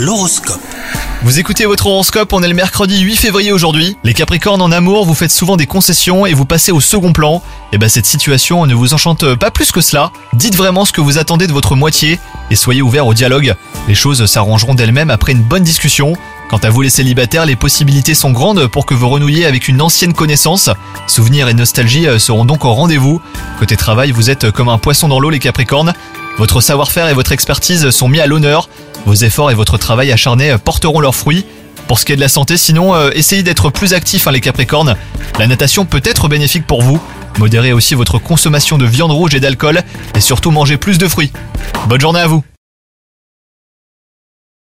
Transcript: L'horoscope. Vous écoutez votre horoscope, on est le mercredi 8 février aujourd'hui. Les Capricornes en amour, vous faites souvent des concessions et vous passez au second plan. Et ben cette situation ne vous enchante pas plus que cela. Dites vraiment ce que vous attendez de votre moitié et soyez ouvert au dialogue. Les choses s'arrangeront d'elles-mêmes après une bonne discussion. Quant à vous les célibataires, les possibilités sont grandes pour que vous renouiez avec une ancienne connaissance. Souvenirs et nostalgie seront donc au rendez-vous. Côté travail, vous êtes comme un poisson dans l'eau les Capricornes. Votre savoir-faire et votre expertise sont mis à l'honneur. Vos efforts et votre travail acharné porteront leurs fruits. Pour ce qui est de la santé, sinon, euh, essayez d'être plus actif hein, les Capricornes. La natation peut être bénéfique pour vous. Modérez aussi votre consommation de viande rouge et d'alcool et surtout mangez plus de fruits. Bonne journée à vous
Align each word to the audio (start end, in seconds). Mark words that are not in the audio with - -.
L'horoscope. 0.00 0.62
Vous 1.24 1.40
écoutez 1.40 1.66
votre 1.66 1.86
horoscope, 1.86 2.32
on 2.32 2.42
est 2.42 2.48
le 2.48 2.54
mercredi 2.54 3.00
8 3.00 3.16
février 3.16 3.52
aujourd'hui. 3.52 3.98
Les 4.02 4.14
Capricornes 4.14 4.62
en 4.62 4.72
amour, 4.72 5.04
vous 5.04 5.14
faites 5.14 5.30
souvent 5.30 5.58
des 5.58 5.66
concessions 5.66 6.24
et 6.24 6.32
vous 6.32 6.46
passez 6.46 6.72
au 6.72 6.80
second 6.80 7.12
plan. 7.12 7.42
Et 7.72 7.76
ben 7.76 7.86
cette 7.90 8.06
situation 8.06 8.64
ne 8.64 8.74
vous 8.74 8.94
enchante 8.94 9.34
pas 9.34 9.50
plus 9.50 9.72
que 9.72 9.82
cela. 9.82 10.10
Dites 10.32 10.56
vraiment 10.56 10.86
ce 10.86 10.92
que 10.92 11.02
vous 11.02 11.18
attendez 11.18 11.46
de 11.46 11.52
votre 11.52 11.76
moitié 11.76 12.18
et 12.50 12.56
soyez 12.56 12.80
ouvert 12.80 13.06
au 13.06 13.12
dialogue. 13.12 13.54
Les 13.88 13.94
choses 13.94 14.24
s'arrangeront 14.24 14.72
d'elles-mêmes 14.72 15.10
après 15.10 15.32
une 15.32 15.42
bonne 15.42 15.64
discussion. 15.64 16.14
Quant 16.48 16.56
à 16.56 16.70
vous 16.70 16.80
les 16.80 16.88
célibataires, 16.88 17.44
les 17.44 17.54
possibilités 17.54 18.14
sont 18.14 18.30
grandes 18.30 18.68
pour 18.68 18.86
que 18.86 18.94
vous 18.94 19.10
renouiez 19.10 19.44
avec 19.44 19.68
une 19.68 19.82
ancienne 19.82 20.14
connaissance. 20.14 20.70
Souvenirs 21.08 21.48
et 21.48 21.54
nostalgie 21.54 22.06
seront 22.18 22.46
donc 22.46 22.64
au 22.64 22.72
rendez-vous. 22.72 23.20
Côté 23.58 23.76
travail, 23.76 24.12
vous 24.12 24.30
êtes 24.30 24.50
comme 24.50 24.70
un 24.70 24.78
poisson 24.78 25.08
dans 25.08 25.20
l'eau 25.20 25.28
les 25.28 25.40
Capricornes. 25.40 25.92
Votre 26.38 26.62
savoir-faire 26.62 27.08
et 27.08 27.12
votre 27.12 27.32
expertise 27.32 27.90
sont 27.90 28.08
mis 28.08 28.18
à 28.18 28.26
l'honneur. 28.26 28.70
Vos 29.06 29.14
efforts 29.14 29.50
et 29.50 29.54
votre 29.54 29.78
travail 29.78 30.12
acharné 30.12 30.56
porteront 30.62 31.00
leurs 31.00 31.14
fruits. 31.14 31.44
Pour 31.88 31.98
ce 31.98 32.04
qui 32.04 32.12
est 32.12 32.16
de 32.16 32.20
la 32.20 32.28
santé, 32.28 32.56
sinon, 32.56 32.94
euh, 32.94 33.10
essayez 33.14 33.42
d'être 33.42 33.70
plus 33.70 33.94
actif 33.94 34.28
hein, 34.28 34.30
les 34.30 34.40
Capricornes. 34.40 34.96
La 35.38 35.46
natation 35.46 35.84
peut 35.84 36.02
être 36.04 36.28
bénéfique 36.28 36.66
pour 36.66 36.82
vous. 36.82 37.00
Modérez 37.38 37.72
aussi 37.72 37.94
votre 37.94 38.18
consommation 38.18 38.78
de 38.78 38.84
viande 38.84 39.12
rouge 39.12 39.34
et 39.34 39.40
d'alcool 39.40 39.82
et 40.14 40.20
surtout 40.20 40.50
mangez 40.50 40.76
plus 40.76 40.98
de 40.98 41.08
fruits. 41.08 41.32
Bonne 41.88 42.00
journée 42.00 42.20
à 42.20 42.26
vous 42.26 42.44